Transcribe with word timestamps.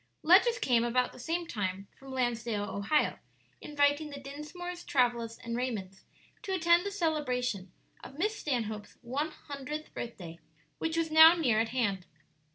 Letters 0.23 0.57
came 0.57 0.83
about 0.83 1.11
the 1.13 1.19
same 1.19 1.45
time 1.45 1.87
from 1.95 2.11
Lansdale, 2.11 2.63
Ohio, 2.63 3.19
inviting 3.61 4.09
the 4.09 4.19
Dinsmores, 4.19 4.83
Travillas, 4.83 5.37
and 5.37 5.55
Raymonds 5.55 6.05
to 6.41 6.53
attend 6.55 6.87
the 6.87 6.91
celebration 6.91 7.71
of 8.03 8.17
Miss 8.17 8.35
Stanhope's 8.35 8.97
one 9.03 9.29
hundredth 9.29 9.93
birthday, 9.93 10.39
which 10.79 10.97
was 10.97 11.11
now 11.11 11.35
near 11.35 11.59
at 11.59 11.69
hand. 11.69 12.07